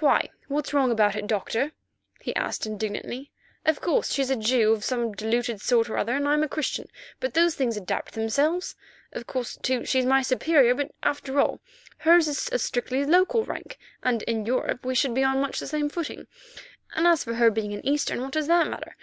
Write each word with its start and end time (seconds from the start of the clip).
"Why? 0.00 0.28
What's 0.48 0.74
wrong 0.74 0.90
about 0.90 1.16
it, 1.16 1.26
Doctor?" 1.26 1.72
he 2.20 2.36
asked 2.36 2.66
indignantly. 2.66 3.30
"Of 3.64 3.80
course, 3.80 4.12
she's 4.12 4.28
a 4.28 4.36
Jew 4.36 4.72
of 4.74 4.84
some 4.84 5.14
diluted 5.14 5.62
sort 5.62 5.88
or 5.88 5.96
other, 5.96 6.14
and 6.14 6.28
I'm 6.28 6.42
a 6.42 6.46
Christian; 6.48 6.90
but 7.20 7.32
those 7.32 7.54
things 7.54 7.74
adapt 7.74 8.12
themselves. 8.12 8.74
Of 9.12 9.26
course, 9.26 9.56
too, 9.62 9.86
she's 9.86 10.04
my 10.04 10.20
superior, 10.20 10.74
but 10.74 10.90
after 11.02 11.40
all 11.40 11.62
hers 12.00 12.28
is 12.28 12.50
a 12.52 12.58
strictly 12.58 13.06
local 13.06 13.44
rank, 13.44 13.78
and 14.02 14.22
in 14.24 14.44
Europe 14.44 14.84
we 14.84 14.94
should 14.94 15.14
be 15.14 15.24
on 15.24 15.40
much 15.40 15.58
the 15.58 15.66
same 15.66 15.88
footing. 15.88 16.26
As 16.94 17.24
for 17.24 17.32
her 17.36 17.50
being 17.50 17.72
an 17.72 17.80
Eastern, 17.82 18.20
what 18.20 18.32
does 18.32 18.48
that 18.48 18.68
matter? 18.68 18.94